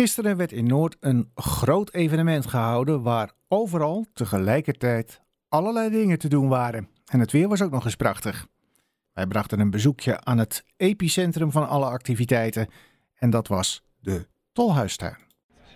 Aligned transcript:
Gisteren 0.00 0.36
werd 0.36 0.52
in 0.52 0.66
Noord 0.66 0.96
een 1.00 1.30
groot 1.34 1.94
evenement 1.94 2.46
gehouden 2.46 3.02
waar 3.02 3.30
overal 3.48 4.06
tegelijkertijd 4.12 5.20
allerlei 5.48 5.90
dingen 5.90 6.18
te 6.18 6.28
doen 6.28 6.48
waren. 6.48 6.88
En 7.04 7.20
het 7.20 7.32
weer 7.32 7.48
was 7.48 7.62
ook 7.62 7.70
nog 7.70 7.84
eens 7.84 7.96
prachtig. 7.96 8.46
Wij 9.12 9.26
brachten 9.26 9.60
een 9.60 9.70
bezoekje 9.70 10.20
aan 10.20 10.38
het 10.38 10.64
epicentrum 10.76 11.50
van 11.50 11.68
alle 11.68 11.84
activiteiten 11.84 12.68
en 13.14 13.30
dat 13.30 13.48
was 13.48 13.82
de 13.98 14.26
Tolhuistuin. 14.52 15.16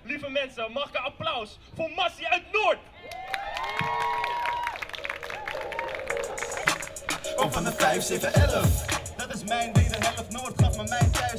Lieve 0.05 0.31
mensen, 0.31 0.73
mag 0.73 0.89
ik 0.89 0.95
een 0.95 1.05
applaus 1.05 1.59
voor 1.75 1.91
Massie 1.97 2.29
uit 2.29 2.43
Noord? 2.53 2.79
Kom 7.37 7.53
van 7.53 7.65
de 7.65 7.73
5, 7.73 8.03
7, 8.03 8.35
11. 8.35 8.87
Dat 9.17 9.35
is 9.35 9.45
mijn 9.45 9.73
wederhelft. 9.73 10.31
Noord 10.31 10.63
gaf 10.63 10.77
me 10.77 10.85
mijn 10.89 11.11
thuis. 11.11 11.34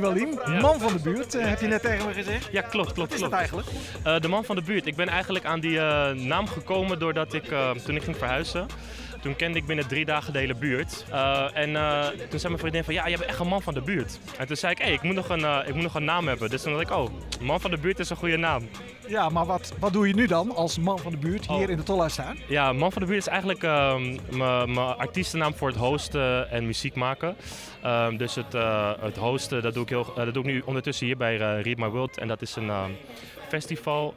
Robbie 0.00 0.26
man 0.60 0.80
van 0.80 0.92
de 0.92 0.98
buurt, 1.02 1.34
eh, 1.34 1.46
heb 1.48 1.60
je 1.60 1.66
net 1.66 1.82
tegen 1.82 2.06
me 2.06 2.12
gezegd. 2.12 2.48
Ja, 2.52 2.60
klopt, 2.60 2.92
klopt, 2.92 2.96
Wat 2.96 3.12
is 3.12 3.20
dat 3.20 3.28
klopt. 3.28 3.34
eigenlijk? 3.34 3.68
Eh, 4.02 4.20
de 4.20 4.28
man 4.28 4.44
van 4.44 4.56
de 4.56 4.62
buurt. 4.62 4.86
Ik 4.86 4.96
ben 4.96 5.08
eigenlijk 5.08 5.44
aan 5.44 5.60
die 5.60 5.78
eh, 5.78 6.10
naam 6.10 6.46
gekomen 6.46 6.98
doordat 6.98 7.32
ik, 7.32 7.44
toen 7.84 7.96
ik 7.96 8.02
ging 8.02 8.16
verhuizen, 8.16 8.66
toen 9.20 9.36
kende 9.36 9.58
ik 9.58 9.66
binnen 9.66 9.88
drie 9.88 10.04
dagen 10.04 10.32
de 10.32 10.38
hele 10.38 10.54
buurt. 10.54 11.04
Eh, 11.10 11.46
en 11.54 11.76
eh, 11.76 12.06
toen 12.06 12.38
zei 12.38 12.48
mijn 12.48 12.58
vriendin 12.58 12.84
van, 12.84 12.94
ja, 12.94 13.08
jij 13.08 13.16
bent 13.18 13.30
echt 13.30 13.38
een 13.38 13.46
man 13.46 13.62
van 13.62 13.74
de 13.74 13.80
buurt. 13.80 14.18
En 14.38 14.46
toen 14.46 14.56
zei 14.56 14.72
ik, 14.72 14.78
hé, 14.78 14.90
ik, 14.90 15.02
moet 15.02 15.14
nog 15.14 15.28
een, 15.28 15.44
eh, 15.44 15.58
ik 15.66 15.74
moet 15.74 15.82
nog 15.82 15.94
een 15.94 16.04
naam 16.04 16.28
hebben. 16.28 16.50
Dus 16.50 16.62
toen 16.62 16.72
dacht 16.72 16.84
ik, 16.84 16.96
oh, 16.96 17.08
man 17.40 17.60
van 17.60 17.70
de 17.70 17.78
buurt 17.78 17.98
is 17.98 18.10
een 18.10 18.16
goede 18.16 18.36
naam. 18.36 18.68
Ja, 19.08 19.28
maar 19.28 19.46
wat, 19.46 19.72
wat 19.78 19.92
doe 19.92 20.08
je 20.08 20.14
nu 20.14 20.26
dan 20.26 20.54
als 20.54 20.78
man 20.78 20.98
van 20.98 21.12
de 21.12 21.18
buurt 21.18 21.46
hier 21.46 21.56
Oh. 21.56 21.70
in 21.70 21.76
de 21.76 21.82
Tolhuistuin? 21.82 22.38
Ja, 22.48 22.72
man 22.72 22.92
van 22.92 23.02
de 23.02 23.08
buurt 23.08 23.20
is 23.20 23.26
eigenlijk 23.26 23.62
ehm, 23.62 24.16
mijn 24.36 24.78
artiestennaam 24.78 25.54
voor 25.54 25.68
het 25.68 25.76
hosten 25.76 26.50
en 26.50 26.66
muziek 26.66 26.94
maken. 26.94 27.36
Ehm, 27.82 28.16
dus 28.16 28.34
het, 28.34 28.52
het 29.00 29.16
hosten, 29.16 29.62
dat 29.62 29.74
doe, 29.74 29.82
ik 29.82 29.88
heel, 29.88 30.12
dat 30.14 30.34
doe 30.34 30.44
ik 30.44 30.50
nu 30.50 30.62
ondertussen 30.64 31.06
hier 31.06 31.16
bij 31.16 31.36
Read 31.36 31.76
My 31.76 31.88
World. 31.88 32.18
En 32.18 32.28
dat 32.28 32.42
is 32.42 32.56
een 32.56 32.70
ehm, 32.70 32.90
festival, 33.48 34.14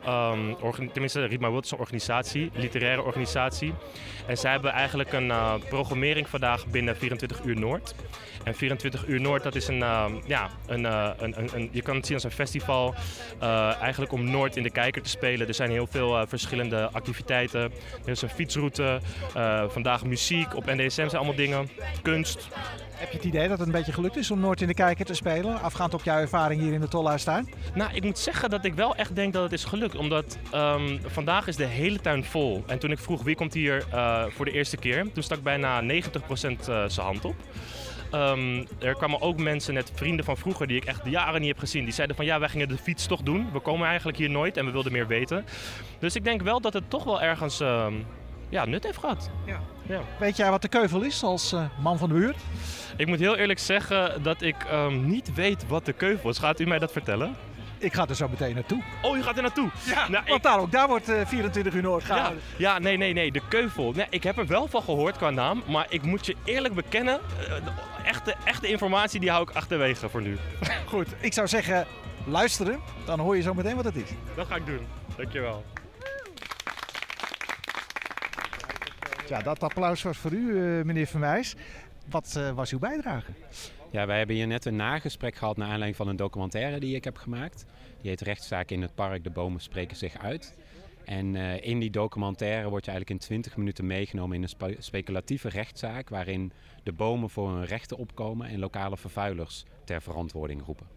organ- 0.62 0.92
tenminste 0.92 1.28
My 1.40 1.48
World 1.48 1.66
is 1.66 1.72
een 1.72 1.78
organisatie, 1.78 2.52
literaire 2.54 3.02
organisatie. 3.04 3.74
En 4.28 4.38
zij 4.38 4.52
hebben 4.52 4.72
eigenlijk 4.72 5.14
een 5.14 5.32
eh, 5.32 5.54
programmering 5.70 6.30
vandaag 6.30 6.68
binnen 6.68 6.98
24 6.98 7.44
uur 7.44 7.60
Noord. 7.60 7.96
En 8.44 8.56
24 8.56 9.08
uur 9.08 9.22
Noord, 9.22 9.44
dat 9.44 9.56
is 9.56 9.68
een, 9.68 9.82
ehm, 9.84 10.14
ja, 10.26 10.50
een, 10.68 10.86
eh, 10.86 11.10
een, 11.18 11.34
een, 11.40 11.50
een- 11.54 11.70
je 11.72 11.82
kan 11.82 11.96
het 11.96 12.06
zien 12.06 12.16
als 12.16 12.24
een 12.24 12.32
festival. 12.32 12.96
eh, 13.40 13.82
eigenlijk 13.82 14.12
om 14.12 14.30
Noord 14.32 14.56
in 14.56 14.64
de 14.64 14.70
kijker 14.72 15.02
te 15.02 15.10
spelen. 15.10 15.48
Er 15.48 15.54
zijn 15.54 15.70
heel 15.72 15.88
veel 15.88 16.28
verschillende 16.28 16.90
activiteiten. 16.92 17.62
Er 18.06 18.12
is 18.12 18.22
een 18.22 18.30
fietsroute, 18.30 19.00
vandaag 19.68 20.06
muziek, 20.06 20.56
op 20.56 20.66
NDSM 20.66 20.90
zijn 20.96 21.12
allemaal 21.16 21.36
dingen, 21.36 21.70
kunst. 22.02 22.48
Heb 23.00 23.12
je 23.12 23.18
het 23.18 23.26
idee 23.26 23.48
dat 23.48 23.58
het 23.58 23.68
een 23.68 23.74
beetje 23.74 23.92
gelukt 23.92 24.16
is 24.18 24.32
om 24.32 24.40
Noord 24.40 24.62
in 24.62 24.68
de 24.68 24.74
kijker 24.74 25.06
te 25.06 25.14
spelen? 25.14 25.62
Afgaand 25.62 25.94
op 25.94 26.04
jouw 26.04 26.20
ervaring 26.20 26.62
hier 26.62 26.74
in 26.74 26.82
de 26.82 26.88
Tolhuistuin? 26.88 27.50
Nou, 27.74 27.94
ik 27.94 28.04
moet 28.04 28.18
zeggen 28.18 28.50
dat 28.50 28.66
ik 28.66 28.74
wel 28.74 28.96
echt 28.96 29.16
denk 29.16 29.34
dat 29.34 29.44
het 29.44 29.52
is 29.52 29.64
gelukt. 29.64 29.96
Omdat 29.96 30.38
ehm, 30.52 30.98
vandaag 31.06 31.48
is 31.48 31.56
de 31.56 31.66
hele 31.66 32.00
tuin 32.00 32.24
vol. 32.24 32.64
En 32.68 32.80
toen 32.80 32.92
ik 32.92 33.00
vroeg 33.00 33.24
wie 33.24 33.36
komt 33.36 33.54
hier 33.54 33.86
eh, 33.92 34.24
voor 34.30 34.46
de 34.46 34.52
eerste 34.52 34.78
keer, 34.78 35.12
toen 35.12 35.24
stak 35.24 35.42
bijna 35.42 35.82
90% 35.82 35.86
eh, 35.86 36.84
zijn 36.88 37.06
hand 37.06 37.26
op. 37.26 37.36
Ehm, 38.12 38.66
er 38.80 38.96
kwamen 38.96 39.22
ook 39.22 39.38
mensen, 39.38 39.74
net 39.74 39.92
vrienden 39.94 40.26
van 40.26 40.38
vroeger, 40.38 40.68
die 40.68 40.78
ik 40.78 40.86
echt 40.86 41.02
jaren 41.06 41.40
niet 41.40 41.50
heb 41.50 41.60
gezien. 41.60 41.84
Die 41.84 41.94
zeiden 41.94 42.16
van 42.16 42.26
ja, 42.26 42.40
wij 42.40 42.50
gingen 42.50 42.68
de 42.68 42.78
fiets 42.78 43.06
toch 43.06 43.22
doen. 43.22 43.52
We 43.54 43.60
komen 43.60 43.88
eigenlijk 43.88 44.18
hier 44.18 44.30
nooit 44.30 44.58
en 44.58 44.66
we 44.66 44.72
wilden 44.72 44.92
meer 44.92 45.08
weten. 45.08 45.46
Dus 46.00 46.16
ik 46.16 46.24
denk 46.24 46.42
wel 46.42 46.62
dat 46.62 46.74
het 46.74 46.90
toch 46.90 47.04
wel 47.04 47.22
ergens 47.22 47.60
ehm, 47.60 47.94
ja, 48.50 48.66
nut 48.66 48.84
heeft 48.84 48.98
gehad. 48.98 49.30
Ja. 49.46 49.60
Ja. 49.90 50.02
Weet 50.20 50.38
jij 50.38 50.50
wat 50.50 50.62
de 50.62 50.68
keuvel 50.68 51.02
is 51.02 51.24
als 51.24 51.52
eh, 51.54 51.64
man 51.82 51.98
van 51.98 52.10
de 52.10 52.16
buurt? 52.16 52.38
Ik 52.98 53.08
moet 53.08 53.20
heel 53.20 53.36
eerlijk 53.36 53.60
zeggen 53.60 54.24
dat 54.24 54.42
ik 54.42 54.56
ehm, 54.64 55.06
niet 55.08 55.34
weet 55.34 55.68
wat 55.68 55.86
de 55.86 55.94
keuvel 55.94 56.30
is. 56.30 56.38
Gaat 56.38 56.60
u 56.60 56.66
mij 56.66 56.80
dat 56.80 56.92
vertellen? 56.92 57.36
Ik 57.78 57.94
ga 57.94 58.08
er 58.08 58.16
zo 58.16 58.28
meteen 58.28 58.54
naartoe. 58.56 58.82
Oh, 59.02 59.18
je 59.18 59.24
gaat 59.24 59.36
er 59.36 59.42
naartoe? 59.42 59.70
Ja, 59.86 60.08
Nou, 60.10 60.24
ik- 60.24 60.30
want 60.30 60.44
daar 60.44 60.60
ook, 60.60 60.72
daar 60.72 60.88
wordt 60.88 61.10
eh, 61.10 61.26
24 61.26 61.74
uur 61.74 61.82
Noord 61.82 62.04
gehouden. 62.04 62.42
ja, 62.58 62.80
nee, 62.80 62.98
nee, 62.98 63.14
nee, 63.14 63.32
de 63.32 63.42
keuvel. 63.50 63.92
Nee, 63.92 64.06
ik 64.10 64.24
heb 64.24 64.38
er 64.38 64.48
wel 64.48 64.68
van 64.68 64.82
gehoord 64.84 65.18
qua 65.18 65.30
naam, 65.30 65.64
maar 65.68 65.86
ik 65.90 66.02
moet 66.04 66.26
je 66.26 66.36
eerlijk 66.44 66.74
bekennen, 66.74 67.20
eh, 67.40 67.48
de 67.48 67.72
echte, 68.06 68.36
echte 68.46 68.68
informatie 68.68 69.20
die 69.20 69.30
hou 69.30 69.44
ik 69.50 69.56
achterwege 69.56 70.10
voor 70.10 70.22
nu. 70.22 70.38
Goed, 70.86 71.08
ik 71.20 71.34
zou 71.34 71.48
zeggen 71.48 71.86
luisteren, 72.26 72.80
dan 73.06 73.20
hoor 73.20 73.36
je 73.36 73.42
zo 73.42 73.54
meteen 73.54 73.76
wat 73.76 73.86
het 73.86 73.96
is. 73.96 74.10
Dat 74.36 74.48
ga 74.48 74.56
ik 74.56 74.66
doen. 74.66 74.88
Dankjewel. 75.16 75.64
Ja, 79.30 79.42
dat 79.42 79.64
applaus 79.64 80.02
was 80.02 80.18
voor 80.18 80.32
u, 80.32 80.58
eh, 80.58 80.86
meneer 80.86 81.08
Verwijs. 81.08 81.56
Wat 82.10 82.36
eh, 82.38 82.52
was 82.52 82.72
uw 82.72 82.80
bijdrage? 82.80 83.32
Ja, 83.92 84.06
wij 84.06 84.18
hebben 84.18 84.36
hier 84.36 84.48
net 84.48 84.66
een 84.66 84.76
nagesprek 84.76 85.36
gehad 85.36 85.58
naar 85.58 85.68
aanleiding 85.68 85.96
van 85.96 86.08
een 86.08 86.16
documentaire 86.16 86.80
die 86.80 86.96
ik 86.96 87.04
heb 87.04 87.18
gemaakt. 87.18 87.66
Die 88.02 88.10
heet 88.10 88.22
Rechtszaak 88.22 88.72
in 88.72 88.82
het 88.82 88.96
Park, 88.96 89.24
de 89.24 89.30
bomen 89.30 89.62
spreken 89.62 89.98
zich 89.98 90.18
uit. 90.18 90.56
En 91.06 91.36
eh, 91.36 91.66
in 91.66 91.80
die 91.80 91.90
documentaire 91.90 92.70
word 92.70 92.86
je 92.86 92.92
eigenlijk 92.92 93.22
in 93.22 93.28
20 93.28 93.58
minuten 93.58 93.88
meegenomen 93.88 94.36
in 94.36 94.44
een 94.44 94.50
spe- 94.50 94.76
speculatieve 94.80 95.50
rechtszaak... 95.50 96.10
waarin 96.10 96.52
de 96.84 96.92
bomen 96.92 97.30
voor 97.30 97.50
hun 97.50 97.66
rechten 97.66 97.98
opkomen 97.98 98.48
en 98.48 98.60
lokale 98.60 98.98
vervuilers 98.98 99.66
ter 99.84 100.02
verantwoording 100.02 100.66
roepen. 100.66 100.88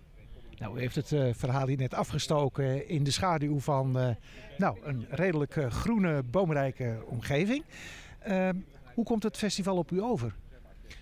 Nou, 0.58 0.76
u 0.76 0.80
heeft 0.80 0.94
het 0.94 1.36
verhaal 1.36 1.66
hier 1.66 1.76
net 1.76 1.94
afgestoken 1.94 2.88
in 2.88 3.04
de 3.04 3.10
schaduw 3.10 3.58
van 3.58 4.16
nou, 4.58 4.76
een 4.82 5.06
redelijk 5.10 5.66
groene, 5.68 6.22
boomrijke 6.22 7.02
omgeving. 7.06 7.64
Ehm, 8.24 8.56
hoe 8.94 9.04
komt 9.04 9.22
het 9.22 9.36
festival 9.36 9.76
op 9.76 9.90
u 9.90 10.02
over? 10.02 10.34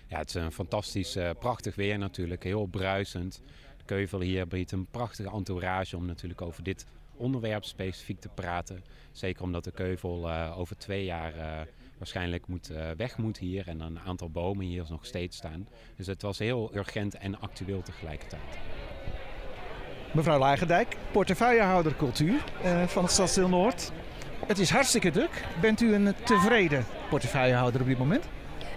Ja, 0.07 0.17
het 0.17 0.29
is 0.29 0.35
een 0.35 0.51
fantastisch, 0.51 1.15
eh, 1.15 1.29
prachtig 1.39 1.75
weer 1.75 1.97
natuurlijk, 1.97 2.43
heel 2.43 2.65
bruisend. 2.65 3.41
De 3.77 3.83
keuvel 3.85 4.19
hier 4.19 4.47
biedt 4.47 4.71
een 4.71 4.85
prachtige 4.85 5.29
entourage 5.29 5.97
om 5.97 6.05
natuurlijk 6.05 6.41
over 6.41 6.63
dit 6.63 6.85
onderwerp 7.15 7.63
specifiek 7.63 8.19
te 8.19 8.29
praten. 8.29 8.83
Zeker 9.11 9.43
omdat 9.43 9.63
de 9.63 9.71
keuvel 9.71 10.29
eh, 10.29 10.59
over 10.59 10.77
twee 10.77 11.03
jaar 11.03 11.35
eh, 11.35 11.67
waarschijnlijk 11.97 12.47
moet, 12.47 12.71
weg 12.97 13.17
moet 13.17 13.37
hier 13.37 13.67
en 13.67 13.79
een 13.79 13.99
aantal 13.99 14.29
bomen 14.29 14.65
hier 14.65 14.85
nog 14.89 15.05
steeds 15.05 15.37
staan. 15.37 15.67
Dus 15.95 16.07
het 16.07 16.21
was 16.21 16.39
heel 16.39 16.75
urgent 16.75 17.15
en 17.15 17.39
actueel 17.39 17.81
tegelijkertijd. 17.81 18.41
Mevrouw 20.11 20.39
Lagendijk, 20.39 20.97
portefeuillehouder 21.11 21.95
cultuur 21.95 22.43
van 22.87 23.03
het 23.03 23.11
Stadsdeel 23.11 23.49
Noord. 23.49 23.91
Het 24.45 24.59
is 24.59 24.69
hartstikke 24.69 25.11
druk. 25.11 25.43
Bent 25.61 25.81
u 25.81 25.93
een 25.93 26.13
tevreden 26.23 26.85
portefeuillehouder 27.09 27.81
op 27.81 27.87
dit 27.87 27.97
moment? 27.97 28.25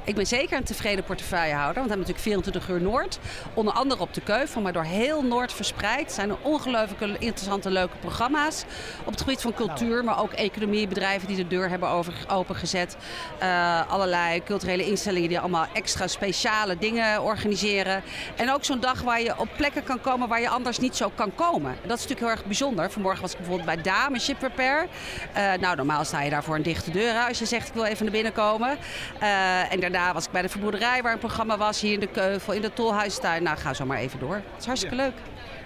Ik 0.06 0.15
ben 0.15 0.26
zeker 0.26 0.56
een 0.56 0.65
tevreden 0.65 1.04
portefeuillehouder, 1.04 1.75
want 1.75 1.91
we 1.91 1.94
hebben 1.97 2.15
natuurlijk 2.15 2.44
24 2.44 2.69
uur 2.69 2.81
Noord. 2.81 3.19
Onder 3.54 3.75
andere 3.75 4.00
op 4.00 4.15
de 4.15 4.20
Keuvel, 4.20 4.60
maar 4.60 4.72
door 4.72 4.84
heel 4.84 5.22
Noord 5.22 5.53
verspreid. 5.53 6.12
zijn 6.12 6.31
er 6.31 6.37
ongelooflijk 6.42 7.00
interessante, 7.00 7.70
leuke 7.70 7.97
programma's. 7.97 8.65
Op 9.04 9.10
het 9.10 9.20
gebied 9.20 9.41
van 9.41 9.54
cultuur, 9.54 10.04
maar 10.04 10.20
ook 10.20 10.32
economie, 10.32 10.88
bedrijven 10.88 11.28
die 11.28 11.37
de 11.37 11.47
deur 11.47 11.69
hebben 11.69 11.88
over, 11.88 12.15
opengezet. 12.28 12.97
Eh, 13.38 13.91
allerlei 13.91 14.42
culturele 14.42 14.87
instellingen 14.87 15.28
die 15.28 15.38
allemaal 15.38 15.66
extra 15.72 16.06
speciale 16.06 16.78
dingen 16.78 17.22
organiseren. 17.22 18.03
En 18.36 18.53
ook 18.53 18.65
zo'n 18.65 18.81
dag 18.81 19.03
waar 19.03 19.22
je 19.22 19.38
op 19.38 19.48
plekken 19.56 19.84
kan 19.84 20.00
komen 20.00 20.28
waar 20.28 20.41
je 20.41 20.48
anders 20.48 20.78
niet 20.78 20.97
zo 20.97 21.12
kan 21.15 21.34
komen. 21.34 21.76
Dat 21.82 21.98
is 21.98 22.03
natuurlijk 22.03 22.21
heel 22.21 22.31
erg 22.31 22.44
bijzonder. 22.44 22.91
Vanmorgen 22.91 23.22
was 23.22 23.32
ik 23.32 23.38
bijvoorbeeld 23.38 23.66
bij 23.66 23.82
Dame 23.82 24.19
Ship 24.19 24.41
Repair. 24.41 24.86
Eh, 25.32 25.53
nou, 25.60 25.76
normaal 25.76 26.04
sta 26.04 26.22
je 26.22 26.31
daar 26.31 26.44
voor 26.44 26.54
een 26.54 26.62
dichte 26.62 26.91
deur 26.91 27.26
als 27.28 27.38
je 27.38 27.47
zegt 27.47 27.69
ik 27.69 27.75
wil 27.75 27.84
even 27.84 28.04
naar 28.04 28.15
binnen 28.15 28.32
komen. 28.32 28.78
Eh, 29.19 29.72
en 29.72 29.81
daarna 29.94 30.12
was 30.12 30.25
ik 30.25 30.31
bij 30.31 30.43
de 30.43 30.49
verbroederij 30.49 31.03
waar 31.03 31.12
een 31.12 31.19
programma 31.19 31.56
was, 31.56 31.81
hier 31.81 31.93
in 31.93 32.00
de 32.00 32.06
Keuvel, 32.06 32.53
in 32.53 32.62
de 32.62 32.72
Tolhuistuin. 32.72 33.43
Nou, 33.43 33.56
ga 33.56 33.75
zo 33.75 33.87
maar 33.87 33.99
even 33.99 34.19
door. 34.19 34.34
Het 34.34 34.60
is 34.60 34.66
hartstikke 34.66 34.97
leuk. 34.97 35.15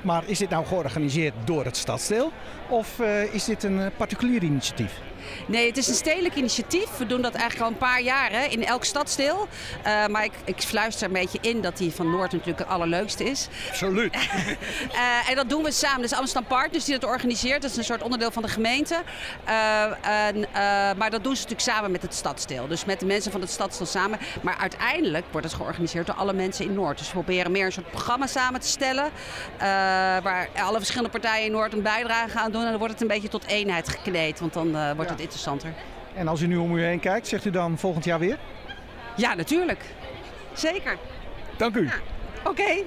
Maar 0.03 0.23
is 0.27 0.39
dit 0.39 0.51
nou 0.51 0.67
georganiseerd 0.67 1.35
door 1.45 1.65
het 1.65 1.77
Stadsdeel? 1.77 2.33
Of 2.69 3.01
eh, 3.01 3.35
is 3.35 3.45
dit 3.45 3.63
een 3.63 3.81
eh, 3.81 3.87
particulier 3.97 4.43
initiatief? 4.43 5.01
Nee, 5.47 5.67
het 5.67 5.77
is 5.77 5.89
een 5.89 5.95
stedelijk 5.95 6.35
initiatief. 6.35 6.97
We 6.97 7.07
doen 7.07 7.23
dat 7.23 7.35
eigenlijk 7.35 7.65
al 7.65 7.71
een 7.71 7.89
paar 7.89 8.03
jaar 8.03 8.31
hè, 8.31 8.45
in 8.45 8.65
elk 8.65 8.85
stadsdeel. 8.85 9.49
Eh, 9.83 10.07
maar 10.07 10.25
ik, 10.25 10.33
ik 10.45 10.61
fluister 10.61 11.07
een 11.07 11.13
beetje 11.13 11.39
in 11.41 11.61
dat 11.61 11.77
die 11.77 11.93
van 11.93 12.11
Noord 12.11 12.33
natuurlijk 12.33 12.59
het 12.59 12.69
allerleukste 12.69 13.25
is. 13.25 13.49
Absoluut. 13.69 14.17
Eh, 14.89 15.31
en 15.31 15.37
dat 15.37 15.49
doen 15.49 15.63
we 15.63 15.71
samen. 15.71 16.01
Dus 16.01 16.13
Amsterdam 16.13 16.49
Partners 16.49 16.85
die 16.85 16.99
dat 16.99 17.11
organiseert. 17.11 17.63
Dat 17.63 17.71
is 17.71 17.77
een 17.77 17.85
soort 17.85 18.03
onderdeel 18.03 18.31
van 18.31 18.43
de 18.43 18.49
gemeente. 18.49 19.03
Eh, 19.45 19.83
en, 20.27 20.45
eh, 20.45 20.53
maar 20.97 21.11
dat 21.11 21.25
doen 21.25 21.37
ze 21.37 21.43
natuurlijk 21.43 21.71
samen 21.71 21.91
met 21.91 22.03
het 22.03 22.15
stadsdeel. 22.15 22.67
Dus 22.69 22.85
met 22.85 23.01
de 23.01 23.07
mensen 23.07 23.33
van 23.33 23.41
het 23.41 23.51
stadsdeel 23.51 23.87
samen. 23.87 24.19
Maar 24.43 24.57
uiteindelijk 24.61 25.25
wordt 25.31 25.47
het 25.47 25.57
georganiseerd 25.57 26.07
door 26.07 26.15
alle 26.15 26.33
mensen 26.33 26.65
in 26.65 26.75
Noord. 26.75 26.99
Dus 26.99 27.07
we 27.07 27.13
proberen 27.13 27.53
meer 27.53 27.67
een 27.67 27.73
soort 27.73 27.91
programma 27.91 28.27
samen 28.27 28.61
te 28.61 28.67
stellen. 28.67 29.11
Eh, 29.89 30.23
waar 30.23 30.49
alle 30.57 30.77
verschillende 30.77 31.11
partijen 31.11 31.45
in 31.45 31.53
Noord 31.53 31.73
een 31.73 31.83
bijdrage 31.83 32.29
gaan 32.29 32.53
doen. 32.53 32.63
En 32.63 32.69
dan 32.69 32.79
wordt 32.79 32.93
het 32.93 33.03
een 33.03 33.09
beetje 33.09 33.29
tot 33.29 33.47
eenheid 33.47 33.89
gekneed. 33.89 34.41
Want 34.41 34.53
dan 34.53 34.77
eh, 34.77 34.93
wordt 34.93 35.11
het 35.11 35.21
interessanter. 35.21 35.73
En 36.15 36.29
als 36.29 36.41
u 36.41 36.47
nu 36.47 36.57
om 36.57 36.77
u 36.77 36.85
heen 36.85 37.01
kijkt, 37.01 37.27
zegt 37.27 37.45
u 37.45 37.51
dan 37.51 37.79
volgend 37.79 38.05
jaar 38.05 38.19
weer? 38.19 38.39
Ja, 39.17 39.35
natuurlijk. 39.35 39.85
Zeker. 40.53 40.99
Dank 41.57 41.77
u. 41.77 41.89
Oké. 42.45 42.63